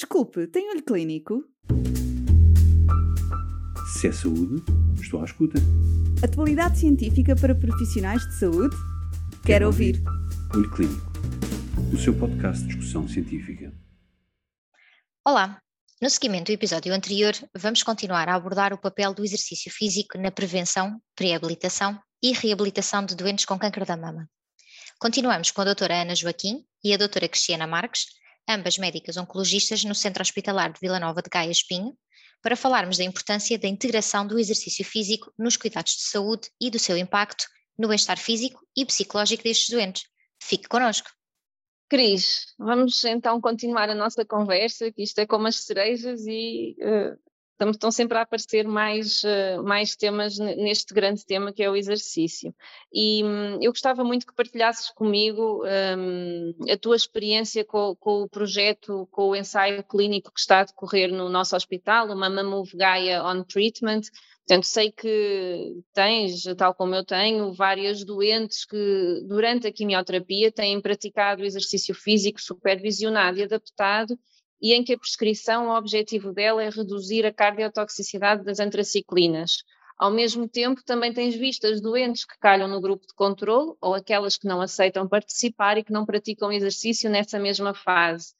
Desculpe, 0.00 0.46
tem 0.46 0.70
olho 0.70 0.82
clínico? 0.82 1.44
Se 3.92 4.08
é 4.08 4.12
saúde, 4.12 4.64
estou 4.98 5.20
à 5.20 5.26
escuta. 5.26 5.58
Atualidade 6.24 6.78
científica 6.78 7.36
para 7.36 7.54
profissionais 7.54 8.26
de 8.26 8.38
saúde? 8.38 8.74
Quero, 8.74 9.42
Quero 9.44 9.66
ouvir. 9.66 9.96
ouvir. 9.96 10.56
Olho 10.56 10.70
Clínico, 10.70 11.12
o 11.92 11.98
seu 11.98 12.18
podcast 12.18 12.62
de 12.62 12.68
discussão 12.68 13.06
científica. 13.06 13.74
Olá, 15.22 15.60
no 16.00 16.08
seguimento 16.08 16.46
do 16.46 16.54
episódio 16.54 16.94
anterior, 16.94 17.34
vamos 17.54 17.82
continuar 17.82 18.26
a 18.26 18.36
abordar 18.36 18.72
o 18.72 18.80
papel 18.80 19.12
do 19.12 19.22
exercício 19.22 19.70
físico 19.70 20.16
na 20.16 20.30
prevenção, 20.30 20.98
pré-habilitação 21.14 22.00
e 22.22 22.32
reabilitação 22.32 23.04
de 23.04 23.14
doentes 23.14 23.44
com 23.44 23.58
câncer 23.58 23.84
da 23.84 23.98
mama. 23.98 24.26
Continuamos 24.98 25.50
com 25.50 25.60
a 25.60 25.64
doutora 25.64 26.00
Ana 26.00 26.14
Joaquim 26.14 26.64
e 26.82 26.94
a 26.94 26.96
doutora 26.96 27.28
Cristiana 27.28 27.66
Marques, 27.66 28.18
ambas 28.50 28.76
médicas 28.78 29.16
oncologistas 29.16 29.84
no 29.84 29.94
Centro 29.94 30.22
Hospitalar 30.22 30.72
de 30.72 30.80
Vila 30.80 30.98
Nova 30.98 31.22
de 31.22 31.30
Gaia 31.30 31.50
Espinho, 31.50 31.96
para 32.42 32.56
falarmos 32.56 32.98
da 32.98 33.04
importância 33.04 33.58
da 33.58 33.68
integração 33.68 34.26
do 34.26 34.38
exercício 34.38 34.84
físico 34.84 35.32
nos 35.38 35.56
cuidados 35.56 35.92
de 35.92 36.02
saúde 36.02 36.50
e 36.60 36.70
do 36.70 36.78
seu 36.78 36.96
impacto 36.96 37.44
no 37.78 37.88
bem-estar 37.88 38.18
físico 38.18 38.60
e 38.76 38.84
psicológico 38.84 39.42
destes 39.42 39.70
doentes. 39.70 40.04
Fique 40.42 40.68
connosco! 40.68 41.10
Cris, 41.88 42.54
vamos 42.56 43.04
então 43.04 43.40
continuar 43.40 43.90
a 43.90 43.94
nossa 43.94 44.24
conversa, 44.24 44.92
que 44.92 45.02
isto 45.02 45.18
é 45.18 45.26
como 45.26 45.48
as 45.48 45.56
cerejas 45.64 46.24
e 46.24 46.76
uh, 46.80 47.18
estão 47.68 47.90
sempre 47.90 48.16
a 48.16 48.22
aparecer 48.22 48.66
mais, 48.66 49.22
uh, 49.22 49.62
mais 49.62 49.94
temas 49.94 50.38
neste 50.38 50.94
grande 50.94 51.26
tema 51.26 51.52
que 51.52 51.62
é 51.62 51.70
o 51.70 51.76
exercício. 51.76 52.54
E 52.92 53.22
um, 53.22 53.62
eu 53.62 53.70
gostava 53.70 54.02
muito 54.02 54.26
que 54.26 54.34
partilhasses 54.34 54.90
comigo 54.90 55.62
um, 55.98 56.54
a 56.72 56.76
tua 56.78 56.96
experiência 56.96 57.62
com, 57.64 57.94
com, 57.96 58.22
o 58.22 58.28
projeto, 58.28 59.06
com 59.10 59.30
o 59.30 59.36
ensaio 59.36 59.84
clínico 59.84 60.32
que 60.32 60.40
está 60.40 60.60
a 60.60 60.64
decorrer 60.64 61.12
no 61.12 61.28
nosso 61.28 61.54
hospital, 61.54 62.08
o 62.08 62.16
Mama 62.16 62.42
Gaia 62.74 63.22
on 63.22 63.42
Treatment, 63.42 64.02
Portanto, 64.50 64.64
sei 64.64 64.90
que 64.90 65.80
tens, 65.94 66.42
tal 66.56 66.74
como 66.74 66.92
eu 66.92 67.04
tenho, 67.04 67.52
várias 67.52 68.04
doentes 68.04 68.64
que 68.64 69.22
durante 69.24 69.68
a 69.68 69.72
quimioterapia 69.72 70.50
têm 70.50 70.80
praticado 70.80 71.44
exercício 71.44 71.94
físico 71.94 72.40
supervisionado 72.40 73.38
e 73.38 73.44
adaptado 73.44 74.18
e 74.60 74.74
em 74.74 74.84
que 74.84 74.92
a 74.92 74.98
prescrição, 74.98 75.68
o 75.68 75.76
objetivo 75.76 76.32
dela 76.32 76.62
é 76.62 76.68
reduzir 76.68 77.24
a 77.24 77.32
cardiotoxicidade 77.32 78.44
das 78.44 78.60
antraciclinas. 78.60 79.64
Ao 79.96 80.10
mesmo 80.10 80.48
tempo, 80.48 80.82
também 80.82 81.12
tens 81.12 81.34
visto 81.34 81.66
as 81.66 81.80
doentes 81.80 82.24
que 82.24 82.38
calham 82.38 82.66
no 82.66 82.80
grupo 82.80 83.06
de 83.06 83.14
controle 83.14 83.74
ou 83.80 83.94
aquelas 83.94 84.36
que 84.36 84.46
não 84.46 84.60
aceitam 84.60 85.06
participar 85.06 85.76
e 85.76 85.84
que 85.84 85.92
não 85.92 86.06
praticam 86.06 86.50
exercício 86.50 87.10
nessa 87.10 87.38
mesma 87.38 87.74
fase. 87.74 88.34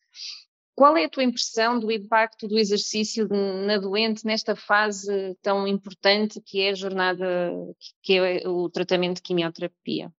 Qual 0.74 0.96
é 0.96 1.04
a 1.04 1.10
tua 1.10 1.22
impressão 1.22 1.78
do 1.78 1.92
impacto 1.92 2.48
do 2.48 2.58
exercício 2.58 3.28
na 3.28 3.76
doente 3.76 4.24
nesta 4.24 4.56
fase 4.56 5.36
tão 5.42 5.68
importante 5.68 6.40
que 6.40 6.62
é 6.62 6.70
a 6.70 6.74
jornada, 6.74 7.52
que 8.02 8.14
é 8.14 8.48
o 8.48 8.70
tratamento 8.70 9.16
de 9.16 9.22
quimioterapia? 9.22 10.10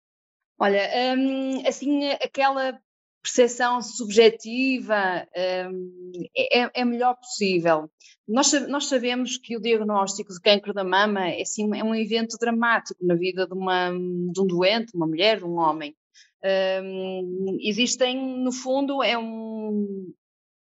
Olha, 0.56 0.88
hum, 1.18 1.66
assim, 1.66 2.06
aquela 2.10 2.80
percepção 3.22 3.80
subjetiva 3.80 5.26
hum, 5.70 6.12
é, 6.36 6.80
é 6.80 6.84
melhor 6.84 7.14
possível. 7.14 7.88
Nós, 8.26 8.52
nós, 8.68 8.86
sabemos 8.86 9.38
que 9.38 9.56
o 9.56 9.60
diagnóstico 9.60 10.32
de 10.32 10.40
câncer 10.40 10.72
da 10.72 10.84
mama 10.84 11.28
é, 11.28 11.42
assim, 11.42 11.68
é 11.76 11.84
um 11.84 11.94
evento 11.94 12.36
dramático 12.38 13.04
na 13.04 13.14
vida 13.14 13.46
de, 13.46 13.54
uma, 13.54 13.90
de 13.90 14.40
um 14.40 14.46
doente, 14.46 14.94
uma 14.94 15.06
mulher, 15.06 15.44
um 15.44 15.56
homem. 15.58 15.94
Um, 16.82 17.56
existem, 17.60 18.42
no 18.42 18.50
fundo, 18.50 19.02
é 19.02 19.16
um, 19.16 20.12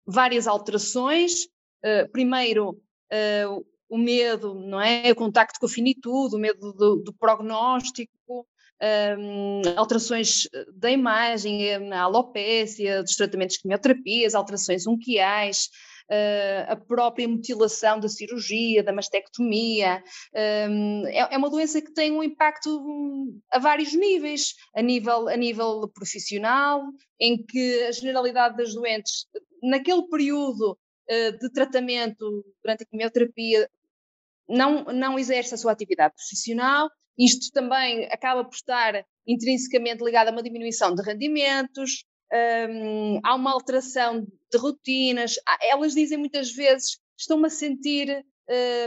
várias 0.06 0.46
alterações. 0.46 1.44
Uh, 1.82 2.10
primeiro, 2.12 2.70
uh, 2.70 3.66
o 3.88 3.96
medo, 3.96 4.54
não 4.54 4.80
é? 4.80 5.10
O 5.10 5.16
contacto 5.16 5.58
com 5.58 5.66
a 5.66 5.70
finitude, 5.70 6.36
o 6.36 6.38
medo 6.38 6.72
do, 6.72 6.96
do 6.96 7.12
prognóstico, 7.14 8.46
um, 8.82 9.62
alterações 9.76 10.48
da 10.74 10.90
imagem, 10.90 11.92
a 11.92 12.02
alopécia, 12.02 13.02
dos 13.02 13.14
tratamentos 13.14 13.56
de 13.56 13.62
quimioterapias, 13.62 14.34
alterações 14.34 14.86
unquiais, 14.86 15.68
uh, 16.10 16.72
a 16.72 16.76
própria 16.76 17.28
mutilação 17.28 18.00
da 18.00 18.08
cirurgia, 18.08 18.82
da 18.82 18.92
mastectomia. 18.92 20.02
Um, 20.34 21.06
é, 21.06 21.34
é, 21.34 21.38
uma 21.38 21.48
doença 21.48 21.80
que 21.80 21.92
tem 21.92 22.10
um 22.12 22.22
impacto 22.22 22.82
a 23.50 23.58
vários 23.58 23.94
níveis, 23.94 24.54
a 24.74 24.82
nível, 24.82 25.28
a 25.28 25.36
nível 25.36 25.88
profissional, 25.88 26.82
em 27.18 27.44
que 27.44 27.84
a 27.84 27.92
generalidade 27.92 28.56
das 28.56 28.74
doentes 28.74 29.26
naquele 29.62 30.06
período 30.08 30.72
uh, 30.72 31.38
de 31.38 31.52
tratamento 31.52 32.44
durante 32.62 32.82
a 32.82 32.86
quimioterapia 32.86 33.68
não, 34.48 34.84
não 34.84 35.18
exerce 35.18 35.54
a 35.54 35.58
sua 35.58 35.72
atividade 35.72 36.14
profissional. 36.14 36.90
Isto 37.18 37.50
também 37.52 38.06
acaba 38.06 38.44
por 38.44 38.54
estar 38.54 39.04
intrinsecamente 39.26 40.02
ligado 40.02 40.28
a 40.28 40.32
uma 40.32 40.42
diminuição 40.42 40.94
de 40.94 41.02
rendimentos, 41.02 42.04
um, 42.32 43.20
há 43.24 43.34
uma 43.34 43.52
alteração 43.52 44.26
de 44.50 44.58
rotinas. 44.58 45.34
Elas 45.60 45.94
dizem 45.94 46.18
muitas 46.18 46.52
vezes: 46.52 46.98
estou-me 47.18 47.46
a 47.46 47.50
sentir 47.50 48.24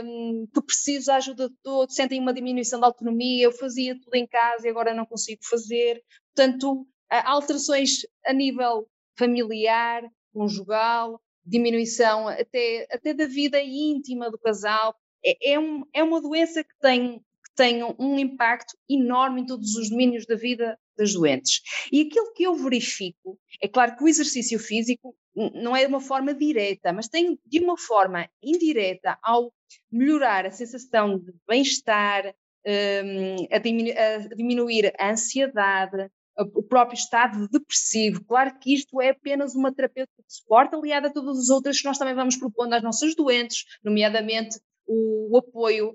um, 0.04 0.46
que 0.52 0.62
preciso 0.62 1.06
da 1.06 1.16
ajuda 1.16 1.48
de 1.48 1.54
todos, 1.62 1.94
sentem 1.94 2.20
uma 2.20 2.32
diminuição 2.32 2.80
de 2.80 2.86
autonomia. 2.86 3.44
Eu 3.44 3.52
fazia 3.52 3.98
tudo 4.00 4.14
em 4.14 4.26
casa 4.26 4.66
e 4.66 4.70
agora 4.70 4.94
não 4.94 5.06
consigo 5.06 5.40
fazer. 5.44 6.02
Portanto, 6.34 6.86
há 7.10 7.30
alterações 7.30 8.00
a 8.24 8.32
nível 8.32 8.88
familiar, 9.16 10.02
conjugal, 10.32 11.20
diminuição 11.44 12.28
até, 12.28 12.86
até 12.90 13.14
da 13.14 13.26
vida 13.26 13.60
íntima 13.62 14.30
do 14.30 14.38
casal. 14.38 14.94
É, 15.24 15.52
é, 15.52 15.58
um, 15.58 15.84
é 15.92 16.02
uma 16.02 16.20
doença 16.20 16.62
que 16.62 16.74
tem, 16.80 17.22
tem 17.56 17.82
um 17.98 18.18
impacto 18.18 18.76
enorme 18.88 19.42
em 19.42 19.46
todos 19.46 19.74
os 19.76 19.90
domínios 19.90 20.26
da 20.26 20.34
vida 20.34 20.78
das 20.96 21.12
doentes. 21.12 21.60
E 21.92 22.02
aquilo 22.02 22.32
que 22.32 22.44
eu 22.44 22.54
verifico, 22.54 23.38
é 23.60 23.68
claro 23.68 23.96
que 23.96 24.04
o 24.04 24.08
exercício 24.08 24.58
físico 24.58 25.14
não 25.34 25.74
é 25.74 25.80
de 25.80 25.88
uma 25.88 26.00
forma 26.00 26.32
direta, 26.32 26.92
mas 26.92 27.08
tem 27.08 27.38
de 27.44 27.58
uma 27.60 27.76
forma 27.76 28.28
indireta 28.42 29.18
ao 29.22 29.52
melhorar 29.90 30.46
a 30.46 30.50
sensação 30.50 31.18
de 31.18 31.32
bem-estar, 31.46 32.34
um, 32.66 33.36
a, 33.50 33.56
a 33.56 34.34
diminuir 34.34 34.92
a 34.98 35.10
ansiedade, 35.10 36.08
o 36.36 36.62
próprio 36.62 36.96
estado 36.96 37.48
depressivo. 37.48 38.24
Claro 38.24 38.58
que 38.58 38.74
isto 38.74 39.00
é 39.00 39.10
apenas 39.10 39.54
uma 39.54 39.72
terapêutica 39.72 40.22
de 40.26 40.34
suporte 40.34 40.74
aliada 40.74 41.08
a 41.08 41.12
todas 41.12 41.38
as 41.38 41.48
outras 41.48 41.80
que 41.80 41.86
nós 41.86 41.98
também 41.98 42.14
vamos 42.14 42.36
propondo 42.36 42.72
às 42.72 42.82
nossas 42.82 43.14
doentes, 43.14 43.64
nomeadamente 43.84 44.58
o 44.86 45.36
apoio 45.38 45.94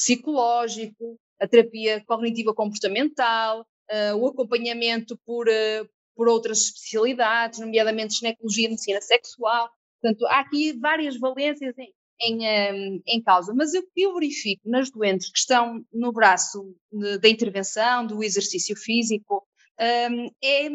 psicológico, 0.00 1.18
a 1.38 1.46
terapia 1.46 2.02
cognitiva 2.06 2.54
comportamental, 2.54 3.60
uh, 3.60 4.16
o 4.16 4.28
acompanhamento 4.28 5.18
por, 5.26 5.46
uh, 5.46 5.88
por 6.16 6.28
outras 6.28 6.62
especialidades, 6.62 7.60
nomeadamente 7.60 8.14
ginecologia 8.14 8.66
e 8.66 8.70
medicina 8.70 9.00
sexual. 9.02 9.70
Portanto, 10.00 10.26
há 10.26 10.40
aqui 10.40 10.72
várias 10.78 11.18
valências 11.18 11.74
em, 11.78 11.92
em, 12.22 12.38
um, 12.38 12.42
eh, 12.42 13.00
em 13.06 13.22
causa, 13.22 13.52
mas 13.54 13.74
o 13.74 13.82
que 13.94 14.02
eu 14.02 14.14
verifico 14.14 14.62
nas 14.68 14.90
doentes 14.90 15.30
que 15.30 15.38
estão 15.38 15.84
no 15.92 16.10
braço 16.10 16.74
da 17.20 17.28
intervenção, 17.28 18.06
do 18.06 18.24
exercício 18.24 18.74
físico, 18.76 19.46
um, 19.78 20.30
é 20.42 20.70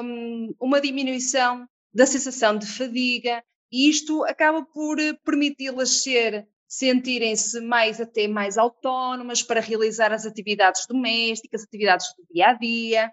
um, 0.00 0.54
uma 0.60 0.80
diminuição 0.80 1.66
da 1.92 2.06
sensação 2.06 2.56
de 2.56 2.66
fadiga, 2.66 3.42
e 3.72 3.88
isto 3.88 4.22
acaba 4.24 4.64
por 4.64 4.98
permiti-las 5.24 6.02
ser 6.02 6.46
sentirem-se 6.68 7.60
mais 7.60 8.00
até 8.00 8.26
mais 8.26 8.58
autónomas 8.58 9.42
para 9.42 9.60
realizar 9.60 10.12
as 10.12 10.26
atividades 10.26 10.86
domésticas, 10.86 11.62
atividades 11.62 12.06
do 12.16 12.26
dia 12.32 12.48
a 12.48 12.52
dia. 12.54 13.12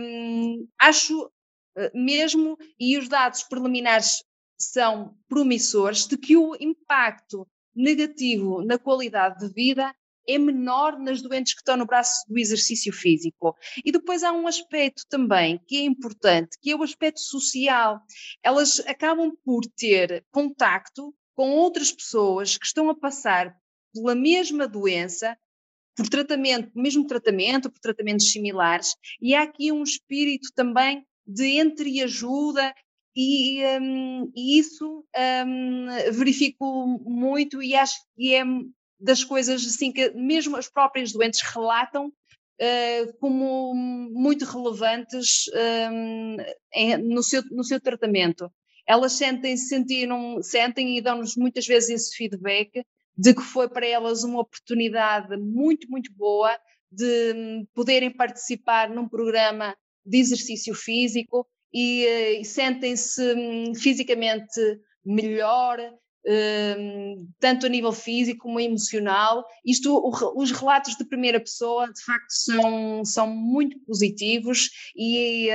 Um, 0.00 0.66
acho 0.80 1.30
eh, 1.76 1.90
mesmo, 1.94 2.56
e 2.78 2.98
os 2.98 3.08
dados 3.08 3.42
preliminares 3.44 4.24
são 4.58 5.14
promissores, 5.28 6.06
de 6.06 6.18
que 6.18 6.36
o 6.36 6.56
impacto 6.60 7.46
negativo 7.74 8.62
na 8.62 8.78
qualidade 8.78 9.38
de 9.38 9.52
vida 9.54 9.94
é 10.28 10.38
menor 10.38 10.98
nas 10.98 11.22
doentes 11.22 11.54
que 11.54 11.60
estão 11.60 11.76
no 11.76 11.86
braço 11.86 12.24
do 12.28 12.38
exercício 12.38 12.92
físico. 12.92 13.56
E 13.84 13.90
depois 13.90 14.22
há 14.22 14.32
um 14.32 14.46
aspecto 14.46 15.02
também 15.08 15.60
que 15.66 15.78
é 15.78 15.84
importante, 15.84 16.58
que 16.60 16.70
é 16.70 16.76
o 16.76 16.82
aspecto 16.82 17.20
social. 17.20 18.00
Elas 18.42 18.80
acabam 18.80 19.32
por 19.44 19.62
ter 19.76 20.24
contacto 20.30 21.14
com 21.40 21.52
outras 21.52 21.90
pessoas 21.90 22.58
que 22.58 22.66
estão 22.66 22.90
a 22.90 22.94
passar 22.94 23.56
pela 23.94 24.14
mesma 24.14 24.68
doença, 24.68 25.34
por 25.96 26.06
tratamento, 26.06 26.70
mesmo 26.74 27.06
tratamento, 27.06 27.70
por 27.70 27.80
tratamentos 27.80 28.30
similares, 28.30 28.94
e 29.22 29.34
há 29.34 29.44
aqui 29.44 29.72
um 29.72 29.82
espírito 29.82 30.50
também 30.54 31.02
de 31.26 31.58
entreajuda 31.58 32.74
e, 33.16 33.64
um, 33.80 34.30
e 34.36 34.58
isso 34.58 35.02
um, 35.46 35.86
verifico 36.12 36.86
muito 37.06 37.62
e 37.62 37.74
acho 37.74 37.96
que 38.14 38.34
é 38.34 38.44
das 39.00 39.24
coisas 39.24 39.64
assim 39.64 39.90
que 39.90 40.10
mesmo 40.10 40.58
as 40.58 40.68
próprias 40.68 41.10
doentes 41.10 41.40
relatam 41.40 42.08
uh, 42.08 43.18
como 43.18 43.74
muito 43.74 44.44
relevantes 44.44 45.46
um, 45.90 46.36
em, 46.74 46.98
no, 46.98 47.22
seu, 47.22 47.42
no 47.50 47.64
seu 47.64 47.80
tratamento. 47.80 48.52
Elas 48.90 49.12
sentem, 49.12 49.56
sentiram, 49.56 50.42
sentem 50.42 50.98
e 50.98 51.00
dão-nos 51.00 51.36
muitas 51.36 51.64
vezes 51.64 51.90
esse 51.90 52.16
feedback 52.16 52.84
de 53.16 53.32
que 53.32 53.40
foi 53.40 53.68
para 53.68 53.86
elas 53.86 54.24
uma 54.24 54.40
oportunidade 54.40 55.36
muito, 55.36 55.88
muito 55.88 56.12
boa 56.12 56.50
de 56.90 57.32
hum, 57.36 57.66
poderem 57.72 58.10
participar 58.10 58.90
num 58.90 59.08
programa 59.08 59.76
de 60.04 60.18
exercício 60.18 60.74
físico 60.74 61.46
e, 61.72 62.04
eh, 62.04 62.40
e 62.40 62.44
sentem-se 62.44 63.22
hum, 63.32 63.74
fisicamente 63.76 64.60
melhor, 65.04 65.78
um, 66.26 67.28
tanto 67.38 67.66
a 67.66 67.68
nível 67.68 67.92
físico 67.92 68.40
como 68.40 68.58
emocional. 68.58 69.44
Isto, 69.64 70.02
os 70.34 70.50
relatos 70.50 70.96
de 70.96 71.04
primeira 71.04 71.38
pessoa, 71.38 71.86
de 71.92 72.04
facto, 72.04 72.30
são, 72.30 73.04
são 73.04 73.26
muito 73.28 73.78
positivos 73.86 74.68
e, 74.96 75.48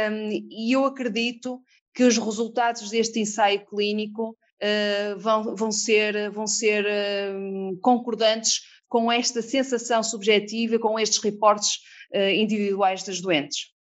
e 0.49 0.71
eu 0.71 0.85
acredito 0.85 1.61
que 1.95 2.03
os 2.03 2.17
resultados 2.17 2.89
deste 2.89 3.19
ensaio 3.19 3.65
clínico 3.65 4.31
uh, 4.61 5.19
vão, 5.19 5.55
vão 5.55 5.71
ser, 5.71 6.29
vão 6.29 6.45
ser 6.45 6.85
uh, 6.85 7.79
concordantes 7.79 8.61
com 8.87 9.11
esta 9.11 9.41
sensação 9.41 10.03
subjetiva, 10.03 10.77
com 10.77 10.99
estes 10.99 11.19
reportes 11.23 11.77
uh, 12.13 12.29
individuais 12.29 13.03
das 13.03 13.19
doentes. 13.21 13.73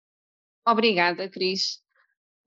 Obrigada, 0.66 1.28
Cris. 1.28 1.82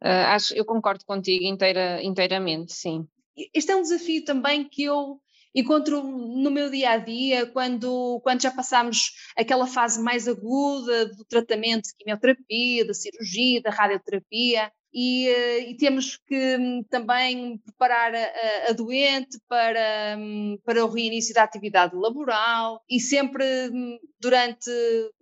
acho, 0.01 0.55
eu 0.55 0.65
concordo 0.65 1.05
contigo 1.05 1.43
inteira, 1.43 2.01
inteiramente, 2.01 2.73
sim 2.73 3.07
este 3.53 3.71
é 3.71 3.75
um 3.75 3.81
desafio 3.81 4.23
também 4.23 4.67
que 4.67 4.83
eu 4.83 5.19
encontro 5.53 6.03
no 6.03 6.51
meu 6.51 6.69
dia 6.69 6.91
a 6.91 6.97
dia, 6.97 7.45
quando, 7.47 8.19
quando 8.21 8.41
já 8.41 8.51
passamos 8.51 9.11
aquela 9.35 9.65
fase 9.65 10.01
mais 10.01 10.27
aguda 10.27 11.07
do 11.07 11.25
tratamento 11.25 11.83
de 11.83 11.95
quimioterapia, 11.97 12.85
da 12.85 12.93
cirurgia, 12.93 13.61
da 13.61 13.71
radioterapia, 13.71 14.71
e, 14.99 15.27
eh, 15.27 15.69
e 15.69 15.77
temos 15.77 16.17
que 16.17 16.57
hum, 16.57 16.83
também 16.89 17.59
preparar 17.59 18.15
a, 18.15 18.69
a, 18.69 18.73
doente 18.73 19.39
para, 19.47 20.17
hum, 20.17 20.57
para 20.65 20.83
o 20.83 20.89
reinício 20.89 21.35
da 21.35 21.43
atividade 21.43 21.95
laboral 21.95 22.83
e 22.89 22.99
sempre 22.99 23.45
hum, 23.71 23.99
durante 24.19 24.71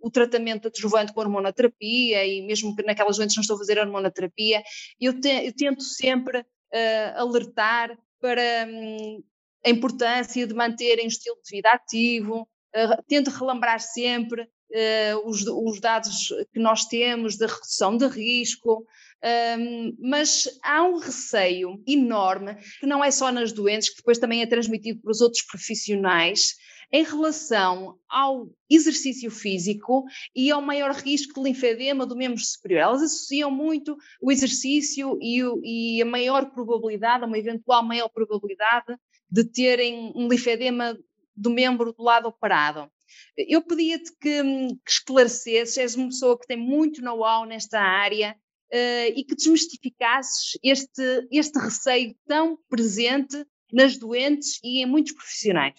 o 0.00 0.10
tratamento 0.10 0.68
adjuvante 0.68 1.12
com 1.12 1.20
hormonoterapia 1.20 2.24
e 2.24 2.40
mesmo 2.46 2.74
que 2.74 2.82
naquelas 2.84 3.18
doentes 3.18 3.36
não 3.36 3.42
estou 3.42 3.56
a 3.56 3.58
fazer 3.58 3.78
hormonoterapia, 3.78 4.62
eu, 4.98 5.20
te, 5.20 5.28
eu 5.28 5.52
tento 5.54 5.82
sempre 5.82 6.38
uh, 6.40 7.20
alertar 7.20 7.98
para 8.18 8.66
hum, 8.66 9.22
a 9.62 9.68
importância 9.68 10.46
de 10.46 10.54
manterem 10.54 11.04
um 11.04 11.08
estilo 11.08 11.36
de 11.44 11.54
vida 11.54 11.68
ativo, 11.68 12.48
uh, 12.74 13.02
tento 13.06 13.28
relembrar 13.28 13.80
sempre 13.80 14.40
uh, 14.42 15.28
os, 15.28 15.46
os, 15.46 15.80
dados 15.80 16.28
que 16.50 16.58
nós 16.58 16.86
temos 16.86 17.36
da 17.36 17.46
redução 17.46 17.94
de 17.98 18.06
risco, 18.06 18.86
um, 19.24 19.96
mas 19.98 20.48
há 20.62 20.82
um 20.84 20.98
receio 20.98 21.82
enorme, 21.86 22.56
que 22.80 22.86
não 22.86 23.02
é 23.02 23.10
só 23.10 23.32
nas 23.32 23.52
doentes, 23.52 23.90
que 23.90 23.96
depois 23.96 24.18
também 24.18 24.42
é 24.42 24.46
transmitido 24.46 25.00
para 25.00 25.10
os 25.10 25.20
outros 25.20 25.42
profissionais, 25.42 26.54
em 26.92 27.02
relação 27.02 27.98
ao 28.08 28.48
exercício 28.70 29.30
físico 29.30 30.04
e 30.34 30.50
ao 30.50 30.62
maior 30.62 30.92
risco 30.92 31.34
de 31.34 31.48
linfedema 31.48 32.06
do 32.06 32.16
membro 32.16 32.40
superior. 32.40 32.80
Elas 32.80 33.02
associam 33.02 33.50
muito 33.50 33.96
o 34.20 34.30
exercício 34.30 35.18
e, 35.20 35.42
o, 35.42 35.60
e 35.64 36.00
a 36.00 36.04
maior 36.04 36.50
probabilidade, 36.50 37.24
uma 37.24 37.38
eventual 37.38 37.82
maior 37.82 38.08
probabilidade 38.08 38.96
de 39.28 39.44
terem 39.44 40.12
um 40.14 40.28
linfedema 40.28 40.96
do 41.34 41.50
membro 41.50 41.92
do 41.92 42.02
lado 42.02 42.28
operado. 42.28 42.90
Eu 43.36 43.62
pedia-te 43.62 44.12
que, 44.20 44.42
que 44.84 45.80
és 45.80 45.94
uma 45.96 46.06
pessoa 46.06 46.38
que 46.38 46.46
tem 46.46 46.56
muito 46.56 47.02
know-how 47.02 47.44
nesta 47.44 47.80
área, 47.80 48.36
Uh, 48.72 49.14
e 49.14 49.22
que 49.22 49.36
desmistificasses 49.36 50.58
este, 50.62 51.28
este 51.30 51.56
receio 51.56 52.16
tão 52.26 52.58
presente 52.68 53.46
nas 53.72 53.96
doentes 53.96 54.58
e 54.62 54.82
em 54.82 54.86
muitos 54.86 55.12
profissionais. 55.12 55.78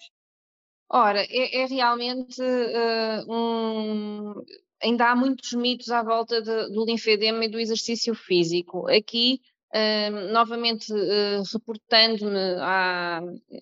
Ora, 0.90 1.22
é, 1.22 1.62
é 1.62 1.66
realmente 1.66 2.40
uh, 2.40 3.32
um. 3.32 4.34
Ainda 4.82 5.10
há 5.10 5.16
muitos 5.16 5.52
mitos 5.52 5.90
à 5.90 6.02
volta 6.02 6.40
de, 6.40 6.72
do 6.72 6.84
linfedema 6.84 7.44
e 7.44 7.48
do 7.48 7.58
exercício 7.58 8.14
físico. 8.14 8.88
Aqui, 8.88 9.40
uh, 9.74 10.32
novamente, 10.32 10.90
uh, 10.92 11.42
reportando-me 11.52 12.56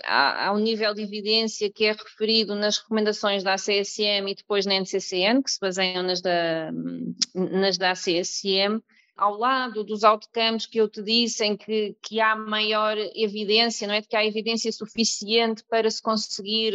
ao 0.05 0.58
nível 0.58 0.94
de 0.94 1.02
evidência 1.02 1.72
que 1.72 1.87
é 1.87 1.93
referido 1.93 2.55
nas 2.55 2.79
recomendações 2.79 3.43
da 3.43 3.55
ACSM 3.55 4.31
e 4.31 4.34
depois 4.34 4.67
na 4.67 4.75
NCCN, 4.75 5.43
que 5.43 5.50
se 5.50 5.58
baseiam 5.58 6.02
nas 6.02 6.20
da, 6.20 6.70
nas 7.34 7.79
da 7.79 7.90
ACSM, 7.90 8.81
ao 9.16 9.36
lado 9.36 9.82
dos 9.82 10.04
outcomes 10.04 10.66
que 10.66 10.78
eu 10.78 10.88
te 10.88 11.02
disse, 11.02 11.44
em 11.44 11.56
que, 11.56 11.96
que 12.02 12.20
há 12.20 12.36
maior 12.36 12.96
evidência, 13.14 13.88
não 13.88 13.94
é? 13.94 14.00
De 14.00 14.08
que 14.08 14.16
há 14.16 14.24
evidência 14.24 14.70
suficiente 14.70 15.64
para 15.68 15.90
se 15.90 16.02
conseguir 16.02 16.74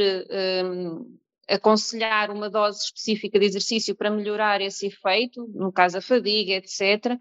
um, 0.65 1.17
aconselhar 1.47 2.31
uma 2.31 2.49
dose 2.49 2.85
específica 2.85 3.39
de 3.39 3.45
exercício 3.45 3.95
para 3.95 4.09
melhorar 4.09 4.59
esse 4.61 4.87
efeito, 4.87 5.47
no 5.53 5.71
caso 5.71 5.99
a 5.99 6.01
fadiga, 6.01 6.53
etc. 6.53 7.17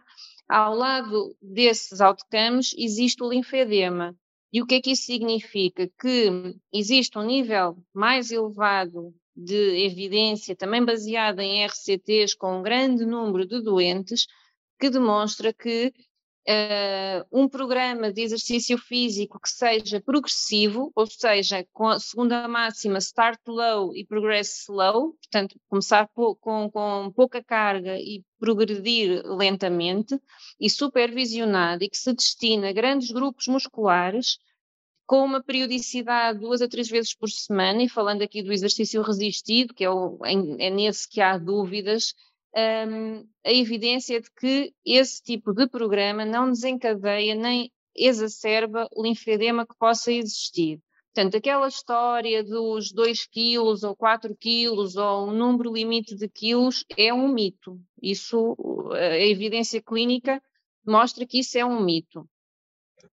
Ao 0.48 0.74
lado 0.74 1.36
desses 1.40 2.00
outcomes 2.00 2.74
existe 2.78 3.22
o 3.22 3.28
linfedema. 3.28 4.16
E 4.52 4.60
o 4.62 4.66
que 4.66 4.76
é 4.76 4.80
que 4.80 4.92
isso 4.92 5.04
significa? 5.04 5.88
Que 6.00 6.56
existe 6.72 7.16
um 7.18 7.22
nível 7.22 7.76
mais 7.94 8.32
elevado 8.32 9.14
de 9.36 9.84
evidência, 9.84 10.56
também 10.56 10.84
baseada 10.84 11.42
em 11.42 11.64
RCTs 11.64 12.34
com 12.34 12.58
um 12.58 12.62
grande 12.62 13.06
número 13.06 13.46
de 13.46 13.62
doentes, 13.62 14.26
que 14.80 14.90
demonstra 14.90 15.52
que 15.52 15.92
uh, 16.48 17.26
um 17.30 17.48
programa 17.48 18.12
de 18.12 18.22
exercício 18.22 18.78
físico 18.78 19.38
que 19.38 19.48
seja 19.48 20.00
progressivo, 20.00 20.90
ou 20.94 21.06
seja, 21.06 21.66
com 21.72 21.88
a 21.88 21.98
segunda 22.00 22.48
máxima 22.48 22.98
start 22.98 23.38
low 23.46 23.94
e 23.94 24.04
progress 24.06 24.62
slow, 24.62 25.12
portanto, 25.12 25.60
começar 25.68 26.08
com, 26.14 26.70
com 26.70 27.12
pouca 27.14 27.42
carga 27.42 27.96
e 27.98 28.24
progredir 28.38 29.22
lentamente, 29.24 30.18
e 30.58 30.70
supervisionado, 30.70 31.84
e 31.84 31.90
que 31.90 31.98
se 31.98 32.12
destina 32.12 32.70
a 32.70 32.72
grandes 32.72 33.10
grupos 33.10 33.46
musculares, 33.46 34.38
com 35.06 35.24
uma 35.24 35.42
periodicidade 35.42 36.38
duas 36.38 36.62
a 36.62 36.68
três 36.68 36.88
vezes 36.88 37.14
por 37.14 37.28
semana, 37.28 37.82
e 37.82 37.88
falando 37.88 38.22
aqui 38.22 38.42
do 38.42 38.52
exercício 38.52 39.02
resistido, 39.02 39.74
que 39.74 39.84
é, 39.84 39.90
o, 39.90 40.18
é 40.24 40.70
nesse 40.70 41.08
que 41.08 41.20
há 41.20 41.36
dúvidas, 41.36 42.14
um, 42.56 43.26
a 43.44 43.52
evidência 43.52 44.20
de 44.20 44.30
que 44.32 44.72
esse 44.84 45.22
tipo 45.22 45.52
de 45.52 45.68
programa 45.68 46.24
não 46.24 46.50
desencadeia 46.50 47.34
nem 47.34 47.70
exacerba 47.94 48.88
o 48.92 49.02
linfedema 49.02 49.66
que 49.66 49.76
possa 49.78 50.12
existir. 50.12 50.80
Portanto, 51.12 51.36
aquela 51.36 51.66
história 51.66 52.44
dos 52.44 52.92
2 52.92 53.26
quilos 53.26 53.82
ou 53.82 53.96
4 53.96 54.34
quilos 54.36 54.96
ou 54.96 55.28
um 55.28 55.32
número 55.32 55.72
limite 55.72 56.14
de 56.14 56.28
quilos 56.28 56.84
é 56.96 57.12
um 57.12 57.28
mito. 57.28 57.80
Isso, 58.00 58.56
a 58.92 59.18
evidência 59.18 59.82
clínica 59.82 60.40
mostra 60.86 61.26
que 61.26 61.40
isso 61.40 61.58
é 61.58 61.64
um 61.64 61.82
mito. 61.82 62.28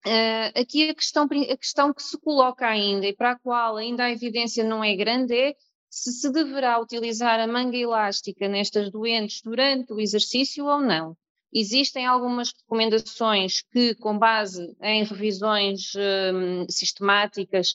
Uh, 0.05 0.59
aqui 0.59 0.89
a 0.89 0.93
questão, 0.93 1.23
a 1.25 1.57
questão 1.57 1.93
que 1.93 2.03
se 2.03 2.17
coloca 2.19 2.67
ainda 2.67 3.07
e 3.07 3.15
para 3.15 3.31
a 3.31 3.39
qual 3.39 3.77
ainda 3.77 4.03
a 4.03 4.11
evidência 4.11 4.63
não 4.63 4.83
é 4.83 4.95
grande 4.95 5.35
é 5.35 5.55
se 5.89 6.11
se 6.11 6.31
deverá 6.31 6.79
utilizar 6.79 7.39
a 7.39 7.47
manga 7.47 7.77
elástica 7.77 8.47
nestas 8.47 8.91
doentes 8.91 9.41
durante 9.41 9.93
o 9.93 9.99
exercício 9.99 10.65
ou 10.65 10.81
não. 10.81 11.15
Existem 11.53 12.05
algumas 12.05 12.51
recomendações 12.51 13.61
que, 13.71 13.95
com 13.95 14.17
base 14.17 14.75
em 14.81 15.03
revisões 15.03 15.93
um, 15.95 16.65
sistemáticas, 16.69 17.73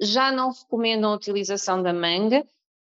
já 0.00 0.32
não 0.32 0.50
recomendam 0.50 1.12
a 1.12 1.16
utilização 1.16 1.82
da 1.82 1.92
manga. 1.92 2.44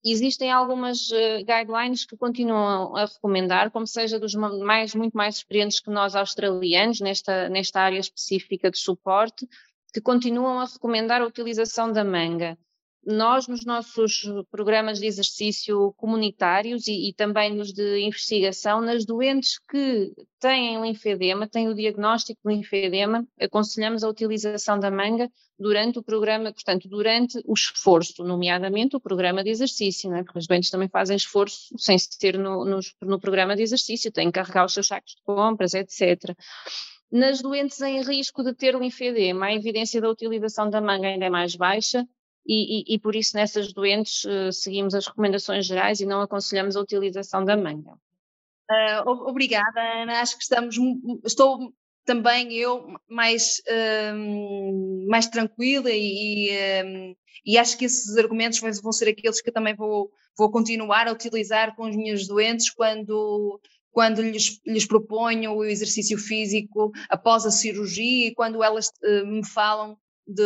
Existem 0.04 0.50
algumas 0.50 1.10
uh, 1.12 1.38
guidelines 1.40 2.06
que 2.06 2.18
continuam 2.18 2.96
a 2.96 3.06
recomendar, 3.06 3.70
como 3.72 3.86
seja 3.86 4.18
dos 4.18 4.34
mais, 4.34 4.96
muito 4.96 5.16
mais 5.16 5.36
experientes 5.36 5.82
que 5.82 5.92
nós 5.92 6.16
australianos, 6.16 7.02
nesta, 7.02 7.50
nesta 7.50 7.82
área 7.82 8.00
específica 8.00 8.72
de 8.72 8.80
suporte, 8.80 9.46
que 9.94 10.00
continuam 10.00 10.60
a 10.60 10.66
recomendar 10.66 11.22
a 11.22 11.28
utilização 11.28 11.92
da 11.92 12.06
manga 12.06 12.58
nós, 13.04 13.48
nos 13.48 13.66
nossos 13.66 14.24
programas 14.52 15.00
de 15.00 15.08
exercício 15.08 15.94
comunitários 15.98 16.88
e, 16.88 17.10
e, 17.10 17.14
também 17.14 17.54
nos 17.56 17.74
de 17.74 18.00
investigação, 18.00 18.80
nas 18.80 19.06
doentes 19.06 19.58
que 19.58 20.14
têm 20.40 20.80
linfedema, 20.82 21.48
têm 21.48 21.68
o 21.68 21.74
diagnóstico 21.74 22.40
de 22.46 22.56
linfedema, 22.56 23.28
aconselhamos 23.40 24.04
a 24.04 24.10
utilização 24.10 24.80
da 24.80 24.92
manga 24.92 25.32
durante 25.58 25.98
o 25.98 26.04
programa, 26.04 26.54
portanto, 26.54 26.88
durante 26.88 27.42
o 27.46 27.54
esforço, 27.54 28.24
nomeadamente 28.24 28.96
o 28.96 29.00
programa 29.00 29.44
de 29.44 29.50
exercício, 29.50 30.14
é? 30.14 30.24
porque 30.24 30.40
as 30.40 30.48
doentes 30.48 30.70
também 30.70 30.88
fazem 30.88 31.18
esforço 31.18 31.74
sem 31.78 31.98
ser 31.98 32.38
no, 32.38 32.66
no, 32.66 32.80
no 33.02 33.20
programa 33.20 33.56
de 33.56 33.64
exercício, 33.64 34.12
têm 34.12 34.28
que 34.28 34.40
carregar 34.40 34.66
os 34.66 34.74
seus 34.74 34.88
sacos 34.88 35.16
de 35.16 35.22
compras, 35.24 35.74
etc. 35.74 36.36
Nas 37.12 37.42
doentes 37.42 37.82
em 37.82 38.02
risco 38.04 38.44
de 38.44 38.54
ter 38.54 38.76
linfedema, 38.76 39.48
a 39.48 39.54
evidência 39.54 40.00
da 40.00 40.10
utilização 40.10 40.70
da 40.70 40.80
manga 40.80 41.08
ainda 41.08 41.26
é 41.26 41.30
mais 41.30 41.56
baixa, 41.56 42.08
e, 42.46 42.96
e, 42.96 43.00
por 43.00 43.16
isso 43.16 43.36
nessas 43.36 43.72
doentes 43.72 44.24
uh, 44.26 44.52
seguimos 44.52 44.96
as 44.96 45.06
recomendações 45.06 45.66
gerais 45.66 46.00
e 46.00 46.06
não 46.06 46.22
aconselhamos 46.22 46.76
a 46.76 46.82
utilização 46.82 47.46
da 47.46 47.56
manga. 47.56 47.92
Uh, 48.70 49.10
obrigada, 49.28 49.80
Ana. 50.02 50.22
Acho 50.22 50.38
que 50.38 50.44
estamos, 50.44 50.76
estou 51.24 51.74
também 52.06 52.54
eu 52.54 52.96
mais, 53.08 53.62
um, 54.16 55.06
mais 55.08 55.28
tranquila 55.28 55.90
e, 55.92 56.50
um, 56.84 57.16
e, 57.46 57.58
acho 57.58 57.78
que 57.78 57.86
esses 57.86 58.18
argumentos 58.18 58.60
vão 58.82 58.92
ser 58.92 59.10
aqueles 59.10 59.42
que 59.42 59.52
também 59.52 59.76
vou, 59.76 60.12
vou 60.38 60.52
continuar 60.52 61.08
a 61.08 61.12
utilizar 61.12 61.76
com 61.76 61.88
os 61.88 61.96
meus 61.96 62.28
doentes 62.28 62.72
quando, 62.72 63.60
quando 63.92 64.22
lhes, 64.22 64.60
lhes 64.66 64.86
proponho 64.86 65.54
o 65.54 65.64
exercício 65.64 66.18
físico 66.18 66.92
após 67.10 67.46
a 67.46 67.52
cirurgia 67.52 68.28
e 68.28 68.34
quando 68.34 68.64
elas 68.64 68.88
uh, 69.04 69.26
me 69.28 69.46
falam 69.46 69.98
de, 70.28 70.44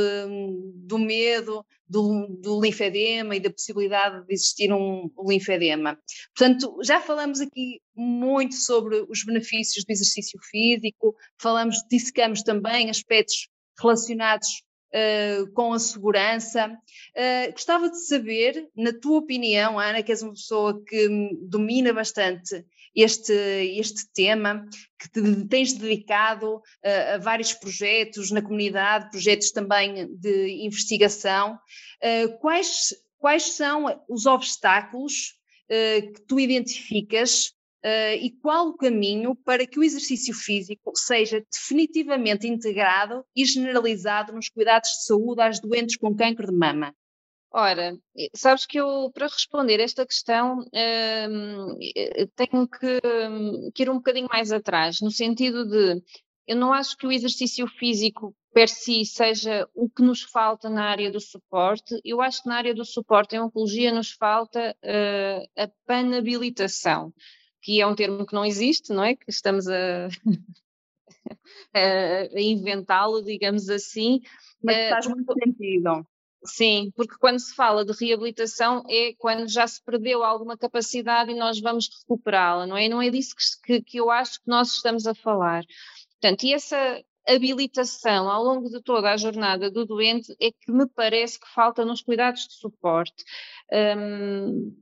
do 0.88 0.98
medo 0.98 1.66
do, 1.88 2.28
do, 2.42 2.60
linfedema 2.60 3.36
e 3.36 3.40
da 3.40 3.50
possibilidade 3.50 4.26
de 4.26 4.34
existir 4.34 4.74
um, 4.74 5.10
linfedema. 5.28 6.00
Portanto, 6.36 6.78
já 6.84 7.00
falamos 7.00 7.40
aqui 7.40 7.82
muito 7.96 8.56
sobre 8.56 9.06
os 9.08 9.24
benefícios 9.24 9.86
do 9.86 9.92
exercício 9.92 10.40
físico, 10.50 11.16
falamos, 11.40 11.78
dissecamos 11.90 12.42
também 12.42 12.90
aspectos 12.90 13.50
relacionados 13.80 14.64
uh, 14.94 15.52
com 15.54 15.74
a 15.74 15.80
segurança. 15.80 16.68
Uh, 17.16 17.52
gostava 17.52 17.90
de 17.90 18.06
saber, 18.08 18.68
na 18.76 18.94
tua 18.94 19.20
opinião, 19.20 19.80
Ana, 19.80 20.02
que 20.02 20.12
és 20.12 20.24
uma 20.24 20.34
pessoa 20.34 20.82
que 20.86 21.08
domina 21.42 21.94
bastante 21.94 22.66
este, 22.96 23.34
este 23.34 24.10
tema, 24.14 24.66
que 24.98 25.10
te 25.10 25.46
tens 25.48 25.74
dedicado 25.74 26.56
uh, 26.56 27.16
a 27.16 27.18
vários 27.18 27.54
projetos 27.54 28.32
na 28.32 28.42
comunidade, 28.42 29.12
projetos 29.12 29.52
também 29.52 30.08
de 30.16 30.66
investigação. 30.66 31.60
Uh, 32.02 32.38
quais, 32.40 32.96
quais 33.18 33.44
são 33.44 34.02
os 34.08 34.26
obstáculos 34.26 35.36
uh, 35.70 36.14
que 36.14 36.22
tu 36.28 36.40
identificas 36.40 37.54
e 38.20 38.32
qual 38.42 38.70
o 38.70 38.76
caminho 38.76 39.36
para 39.36 39.68
que 39.68 39.78
o 39.78 39.84
exercício 39.84 40.34
físico 40.34 40.92
seja 40.96 41.46
definitivamente 41.54 42.48
integrado 42.48 43.24
e 43.36 43.46
generalizado 43.46 44.34
nos 44.34 44.50
cuidados 44.50 44.90
de 44.90 45.06
saúde 45.06 45.44
às 45.44 45.60
doentes 45.60 45.96
com 45.96 46.16
câncer 46.16 46.48
de 46.48 46.52
mama? 46.52 46.96
Ora, 47.58 47.98
sabes 48.36 48.66
que 48.66 48.78
eu, 48.78 49.10
para 49.14 49.28
responder 49.28 49.80
esta 49.80 50.06
questão, 50.06 50.60
hum, 50.60 51.80
tenho 52.36 52.68
que, 52.68 53.00
hum, 53.30 53.72
que, 53.74 53.84
ir 53.84 53.90
um 53.90 53.96
bocadinho 53.96 54.28
mais 54.30 54.52
atrás, 54.52 55.00
no 55.00 55.10
sentido 55.10 55.66
de, 55.66 56.04
eu 56.46 56.58
não 56.58 56.74
acho 56.74 56.98
que 56.98 57.08
o 57.08 57.12
exercício 57.14 57.66
físico 57.66 58.36
per 58.54 58.68
si 58.68 59.06
seja 59.06 59.66
o 59.74 59.90
que 59.90 60.04
nos 60.04 60.24
falta 60.24 60.70
na 60.70 60.84
área 60.84 61.10
do 61.10 61.22
suporte, 61.22 61.98
eu 62.04 62.20
acho 62.22 62.44
que 62.44 62.50
na 62.50 62.58
área 62.58 62.76
do 62.76 62.84
suporte 62.84 63.38
em 63.38 63.40
oncologia 63.40 63.94
nos 63.94 64.12
falta 64.12 64.76
uh, 64.84 65.62
a 65.64 65.70
panabilitação, 65.86 67.14
que 67.62 67.80
é 67.80 67.88
um 67.88 67.96
termo 67.96 68.26
que 68.26 68.34
não 68.34 68.44
existe, 68.44 68.92
não 68.92 69.06
é? 69.06 69.16
Que 69.16 69.30
estamos 69.30 69.66
a, 69.70 70.10
a 71.74 72.42
inventá-lo, 72.42 73.24
digamos 73.24 73.70
assim. 73.70 74.20
Mas 74.62 74.90
faz 74.90 75.08
muito 75.08 75.34
sentido 75.42 76.06
Sim, 76.46 76.92
porque 76.96 77.16
quando 77.20 77.40
se 77.40 77.56
fala 77.56 77.84
de 77.84 77.92
reabilitação 77.94 78.84
é 78.88 79.14
quando 79.18 79.48
já 79.48 79.66
se 79.68 79.84
perdeu 79.84 80.24
alguma 80.24 80.58
capacidade 80.58 81.32
e 81.32 81.36
nós 81.36 81.60
vamos 81.60 81.90
recuperá-la, 82.02 82.68
não 82.68 82.78
é? 82.78 82.88
Não 82.88 83.02
é 83.02 83.10
disso 83.10 83.36
que, 83.64 83.82
que, 83.82 83.98
eu 83.98 84.12
acho 84.12 84.40
que 84.42 84.48
nós 84.48 84.74
estamos 84.74 85.08
a 85.08 85.16
falar. 85.16 85.64
Portanto, 86.12 86.44
e 86.44 86.54
essa 86.54 87.04
habilitação 87.28 88.30
ao 88.30 88.44
longo 88.44 88.70
de 88.70 88.82
toda 88.82 89.12
a 89.12 89.18
jornada 89.18 89.72
do 89.72 89.86
doente 89.86 90.36
é 90.40 90.52
que 90.52 90.72
me 90.72 90.88
parece 90.88 91.40
que 91.40 91.48
falta 91.48 91.84
nos 91.84 92.02
cuidados 92.02 92.48
de 92.48 92.54
suporte. 92.54 93.24
Hum, 93.72 94.76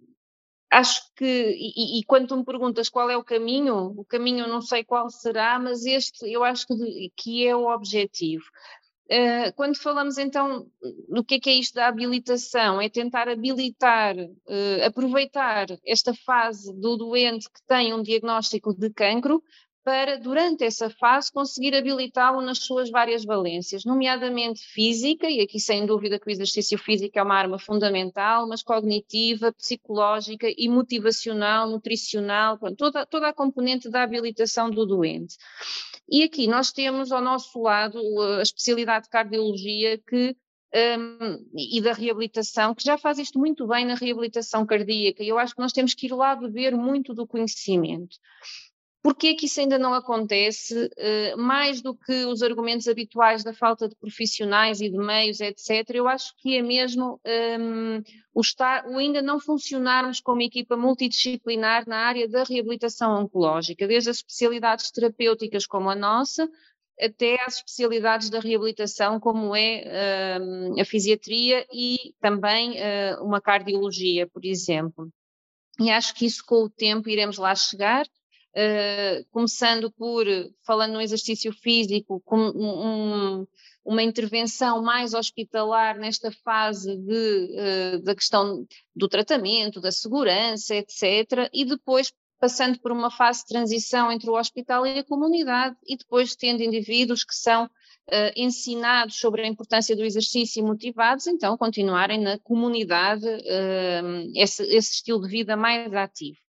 acho 0.70 1.02
que, 1.16 1.26
e, 1.26 2.00
e, 2.00 2.04
quando 2.04 2.28
tu 2.28 2.38
me 2.38 2.44
perguntas 2.44 2.90
qual 2.90 3.10
é 3.10 3.16
o 3.16 3.24
caminho, 3.24 3.94
o 3.98 4.04
caminho 4.06 4.46
eu 4.46 4.50
não 4.50 4.62
sei 4.62 4.84
qual 4.84 5.10
será, 5.10 5.60
mas 5.60 5.86
este 5.86 6.30
eu 6.32 6.44
acho 6.44 6.68
que, 6.68 7.12
que 7.16 7.48
é 7.48 7.56
o 7.56 7.68
objetivo. 7.68 8.44
Uh, 9.06 9.54
quando 9.56 9.78
falamos 9.78 10.18
então 10.18 10.66
do 11.10 11.24
que 11.24 11.36
é, 11.36 11.40
que 11.40 11.50
é 11.50 11.54
isto 11.54 11.76
da 11.76 11.88
habilitação, 11.88 12.82
é 12.82 12.88
tentar 12.88 13.28
habilitar, 13.28 14.16
uh, 14.16 14.86
aproveitar 14.86 15.68
esta 15.86 16.14
fase 16.14 16.74
do 16.74 16.96
doente 16.96 17.50
que 17.50 17.62
tem 17.68 17.94
um 17.94 18.02
diagnóstico 18.02 18.74
de 18.74 18.90
cancro 18.90 19.44
para, 19.84 20.18
durante 20.18 20.64
essa 20.64 20.90
fase, 20.90 21.32
conseguir 21.32 21.76
habilitá-lo 21.76 22.42
nas 22.42 22.60
suas 22.60 22.90
várias 22.90 23.26
valências, 23.26 23.84
nomeadamente 23.84 24.62
física, 24.62 25.30
e 25.30 25.42
aqui 25.42 25.60
sem 25.60 25.86
dúvida 25.86 26.18
que 26.18 26.28
o 26.28 26.32
exercício 26.32 26.78
físico 26.78 27.20
é 27.20 27.22
uma 27.24 27.36
arma 27.36 27.60
fundamental, 27.60 28.48
mas 28.48 28.64
cognitiva, 28.64 29.52
psicológica 29.52 30.48
e 30.58 30.70
motivacional, 30.70 31.70
nutricional, 31.70 32.58
toda, 32.78 33.06
toda 33.06 33.28
a 33.28 33.34
componente 33.34 33.90
da 33.90 34.04
habilitação 34.04 34.72
do 34.72 34.86
doente. 34.86 35.36
E 36.10 36.24
aqui 36.24 36.48
nós 36.48 36.72
temos 36.72 37.12
ao 37.12 37.22
nosso 37.22 37.62
lado 37.62 38.00
a 38.40 38.42
especialidade 38.42 39.06
de 39.06 39.10
cardiologia 39.10 39.98
que 39.98 40.36
um, 40.76 41.46
e 41.56 41.82
da 41.82 41.94
reabilitação, 41.94 42.74
que 42.74 42.84
já 42.84 42.98
faz 42.98 43.20
isto 43.20 43.38
muito 43.38 43.68
bem 43.68 43.86
na 43.86 43.94
reabilitação 43.96 44.66
cardíaca, 44.66 45.24
e 45.24 45.30
eu 45.30 45.38
acho 45.38 45.54
que 45.54 45.62
nós 45.62 45.72
temos 45.72 45.94
que 45.94 46.08
ir 46.08 46.14
lá 46.14 46.36
beber 46.36 46.76
muito 46.76 47.14
do 47.14 47.28
conhecimento. 47.28 48.18
Porquê 49.04 49.34
que 49.36 49.48
isso 49.48 49.60
ainda 49.60 49.78
não 49.78 49.94
acontece? 49.94 50.86
Uh, 50.86 51.38
mais 51.38 51.82
do 51.82 51.94
que 51.94 52.24
os 52.24 52.42
argumentos 52.42 52.88
habituais 52.88 53.44
da 53.44 53.54
falta 53.54 53.90
de 53.90 53.96
profissionais 53.98 54.80
e 54.80 54.90
de 54.90 54.98
meios, 54.98 55.42
etc., 55.42 55.90
eu 55.94 56.08
acho 56.08 56.34
que 56.38 56.56
é 56.58 56.62
mesmo 56.62 57.20
um, 57.60 58.02
o, 58.34 58.40
estar, 58.40 58.88
o 58.88 58.98
ainda 58.98 59.22
não 59.22 59.42
funcionarmos 59.42 60.22
como 60.22 60.42
equipa 60.42 60.78
multidisciplinar 60.78 61.84
na 61.86 61.98
área 61.98 62.30
da 62.30 62.46
reabilitação 62.46 63.22
oncológica, 63.22 63.86
desde 63.86 64.10
as 64.10 64.18
especialidades 64.18 64.90
terapêuticas 64.90 65.68
como 65.68 65.90
a 65.90 65.96
nossa, 65.96 66.50
até 66.98 67.44
às 67.44 67.58
especialidades 67.58 68.30
da 68.30 68.40
reabilitação, 68.40 69.20
como 69.20 69.54
é 69.54 70.40
um, 70.42 70.80
a 70.80 70.86
fisiatria 70.86 71.68
e 71.74 72.16
também 72.22 72.78
uh, 72.78 73.22
uma 73.22 73.42
cardiologia, 73.42 74.30
por 74.30 74.46
exemplo. 74.46 75.10
E 75.78 75.92
acho 75.92 76.14
que 76.16 76.26
isso 76.26 76.42
com 76.46 76.64
o 76.64 76.70
tempo 76.70 77.10
iremos 77.10 77.38
lá 77.38 77.54
chegar 77.54 78.06
uh, 78.54 79.26
começando 79.32 79.92
por, 79.92 80.26
falando 80.66 80.94
no 80.94 81.02
exercício 81.02 81.52
físico, 81.52 82.22
com 82.24 82.38
um, 82.38 83.48
uma 83.84 84.04
intervenção 84.04 84.82
mais 84.82 85.14
hospitalar 85.14 85.98
nesta 85.98 86.32
fase 86.32 86.96
de, 86.98 87.50
uh, 87.96 88.02
da 88.04 88.16
questão 88.16 88.66
do 88.96 89.08
tratamento, 89.08 89.82
da 89.82 89.92
segurança, 89.92 90.76
etc., 90.76 91.50
e 91.52 91.66
depois 91.66 92.12
passando 92.40 92.78
por 92.80 92.92
uma 92.92 93.10
fase 93.10 93.42
de 93.42 93.48
transição 93.48 94.12
entre 94.12 94.30
o 94.30 94.38
hospital 94.38 94.86
e 94.86 95.00
a 95.00 95.04
comunidade, 95.04 95.78
e 95.86 95.96
depois 95.98 96.36
tendo 96.36 96.64
indivíduos 96.64 97.24
que 97.24 97.36
são 97.36 97.70
Uh, 98.06 98.36
ensinados 98.36 99.16
sobre 99.16 99.44
a 99.44 99.48
importância 99.48 99.96
do 99.96 100.04
exercício 100.04 100.60
e 100.60 100.62
motivados, 100.62 101.26
então 101.26 101.58
continuarem 101.58 102.20
na 102.20 102.38
comunidade 102.40 103.26
esse, 104.36 104.62
esse, 104.64 104.96
estilo 104.96 105.22
de 105.22 105.30
vida 105.30 105.56
mais 105.56 105.94
ativo. 105.94 106.43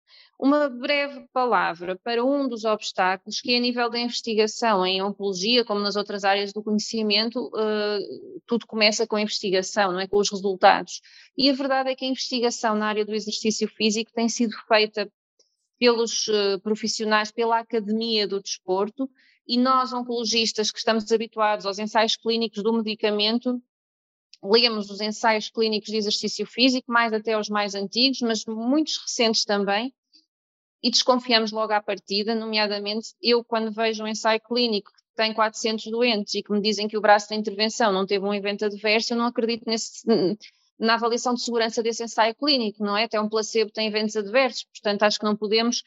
Uma 0.44 0.68
breve 0.68 1.28
palavra 1.32 2.00
para 2.04 2.26
um 2.26 2.48
dos 2.48 2.66
obstáculos 2.66 3.40
que, 3.40 3.56
a 3.56 3.60
nível 3.60 3.92
da 3.92 4.00
investigação 4.00 4.84
em 4.84 5.00
oncologia, 5.00 5.64
como 5.64 5.82
nas 5.82 5.96
outras 5.96 6.24
áreas 6.24 6.52
do 6.52 6.64
conhecimento, 6.64 7.46
uh, 7.50 8.42
tudo 8.48 8.66
começa 8.66 9.06
com 9.06 9.18
a 9.18 9.22
investigação, 9.22 9.92
não 9.92 10.00
é? 10.00 10.08
Com 10.08 10.18
os 10.18 10.32
resultados. 10.32 11.00
E 11.38 11.48
a 11.48 11.54
verdade 11.54 11.92
é 11.92 11.96
que 11.96 12.06
a 12.06 12.08
investigação 12.08 12.74
na 12.74 12.88
área 12.88 13.06
do 13.06 13.14
exercício 13.14 13.68
físico 13.68 14.12
tem 14.16 14.28
sido 14.28 14.54
feita 14.68 15.08
pelos 15.78 16.28
uh, 16.30 16.60
profissionais, 16.64 17.32
pela 17.32 17.60
academia 17.60 18.28
do 18.28 18.42
desporto, 18.42 19.08
e 19.48 19.60
nós, 19.60 19.94
oncologistas, 19.94 20.72
que 20.72 20.80
estamos 20.80 21.12
habituados 21.12 21.68
aos 21.68 21.78
ensaios 21.78 22.16
clínicos 22.16 22.64
do 22.64 22.74
medicamento, 22.74 23.62
lemos 24.44 24.90
os 24.90 25.02
ensaios 25.02 25.52
clínicos 25.52 25.92
de 25.92 25.98
exercício 25.98 26.48
físico, 26.48 26.92
mais 26.92 27.14
até 27.14 27.38
os 27.38 27.48
mais 27.48 27.76
antigos, 27.76 28.22
mas 28.22 28.44
muitos 28.48 28.98
recentes 28.98 29.46
também, 29.46 29.94
e 30.84 30.90
desconfiamos 30.90 31.52
logo 31.52 31.74
à 31.74 31.82
partida, 31.82 32.34
nomeadamente 32.34 33.10
eu 33.22 33.44
quando 33.44 33.72
vejo 33.72 34.04
um 34.04 34.08
ensaio 34.08 34.40
clínico 34.42 34.92
que 34.92 35.16
tem 35.16 35.34
400 35.34 35.86
doentes 35.86 36.34
e 36.36 36.44
que 36.44 36.52
me 36.52 36.62
dizem 36.62 36.88
que 36.88 36.98
o 36.98 37.02
braço 37.02 37.30
da 37.30 37.36
intervenção 37.36 37.92
não 37.92 38.06
teve 38.06 38.26
um 38.26 38.34
evento 38.34 38.66
adverso, 38.66 39.14
eu 39.14 39.18
não 39.18 39.26
acredito 39.26 39.64
nesse, 39.68 40.04
na 40.80 40.96
avaliação 40.96 41.34
de 41.34 41.44
segurança 41.44 41.84
desse 41.84 42.04
ensaio 42.04 42.34
clínico, 42.34 42.84
não 42.84 42.98
é? 42.98 43.04
Até 43.04 43.20
um 43.22 43.30
placebo 43.30 43.72
tem 43.72 43.88
eventos 43.88 44.16
adversos, 44.16 44.66
portanto 44.74 45.04
acho 45.04 45.20
que 45.20 45.26
não 45.26 45.36
podemos, 45.36 45.84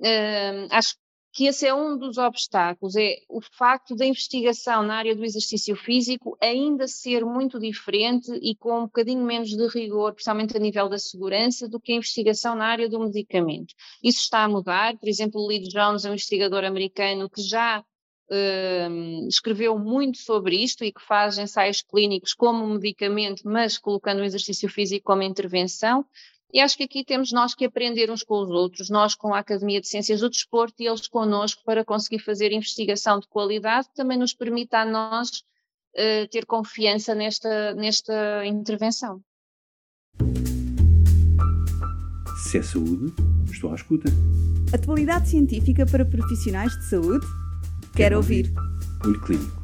uh, 0.00 0.68
acho 0.70 0.94
que 1.38 1.46
esse 1.46 1.64
é 1.64 1.72
um 1.72 1.96
dos 1.96 2.18
obstáculos, 2.18 2.96
é 2.96 3.14
o 3.28 3.40
facto 3.40 3.94
da 3.94 4.04
investigação 4.04 4.82
na 4.82 4.96
área 4.96 5.14
do 5.14 5.24
exercício 5.24 5.76
físico 5.76 6.36
ainda 6.42 6.88
ser 6.88 7.24
muito 7.24 7.60
diferente 7.60 8.32
e 8.42 8.56
com 8.56 8.76
um 8.76 8.86
bocadinho 8.86 9.24
menos 9.24 9.50
de 9.50 9.68
rigor, 9.68 10.14
principalmente 10.14 10.56
a 10.56 10.58
nível 10.58 10.88
da 10.88 10.98
segurança, 10.98 11.68
do 11.68 11.78
que 11.78 11.92
a 11.92 11.94
investigação 11.94 12.56
na 12.56 12.66
área 12.66 12.88
do 12.88 12.98
medicamento. 12.98 13.72
Isso 14.02 14.18
está 14.18 14.42
a 14.42 14.48
mudar, 14.48 14.98
por 14.98 15.08
exemplo, 15.08 15.40
o 15.40 15.46
Lee 15.46 15.68
Jones 15.68 16.04
é 16.04 16.08
um 16.10 16.14
investigador 16.14 16.64
americano 16.64 17.30
que 17.30 17.40
já 17.40 17.84
Uh, 18.30 19.26
escreveu 19.26 19.78
muito 19.78 20.18
sobre 20.18 20.62
isto 20.62 20.84
e 20.84 20.92
que 20.92 21.00
faz 21.00 21.38
ensaios 21.38 21.80
clínicos 21.80 22.34
como 22.34 22.66
medicamento, 22.66 23.40
mas 23.46 23.78
colocando 23.78 24.18
o 24.18 24.22
exercício 24.22 24.68
físico 24.68 25.02
como 25.02 25.22
intervenção. 25.22 26.04
E 26.52 26.60
acho 26.60 26.78
que 26.78 26.84
aqui 26.84 27.04
temos 27.04 27.30
nós 27.30 27.54
que 27.54 27.66
aprender 27.66 28.10
uns 28.10 28.22
com 28.22 28.42
os 28.42 28.48
outros, 28.48 28.88
nós 28.88 29.14
com 29.14 29.34
a 29.34 29.40
Academia 29.40 29.80
de 29.82 29.88
Ciências 29.88 30.20
do 30.20 30.30
Desporto 30.30 30.82
e 30.82 30.86
eles 30.86 31.06
connosco 31.06 31.62
para 31.62 31.84
conseguir 31.84 32.20
fazer 32.20 32.52
investigação 32.52 33.20
de 33.20 33.28
qualidade 33.28 33.88
que 33.88 33.94
também 33.94 34.16
nos 34.16 34.32
permita 34.32 34.78
a 34.78 34.84
nós 34.86 35.28
uh, 35.94 36.26
ter 36.30 36.46
confiança 36.46 37.14
nesta, 37.14 37.74
nesta 37.74 38.46
intervenção. 38.46 39.20
Se 42.44 42.58
é 42.58 42.62
saúde, 42.62 43.12
estou 43.52 43.70
à 43.70 43.74
escuta. 43.74 44.08
Atualidade 44.72 45.28
científica 45.28 45.84
para 45.84 46.04
profissionais 46.04 46.72
de 46.78 46.84
saúde? 46.88 47.26
Quero, 47.26 47.92
Quero 47.94 48.16
ouvir. 48.16 48.46
ouvir. 48.46 49.06
Olho 49.06 49.20
Clínico, 49.20 49.62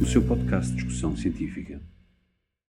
o 0.00 0.06
seu 0.06 0.22
podcast 0.22 0.70
de 0.70 0.76
discussão 0.76 1.16
científica. 1.16 1.80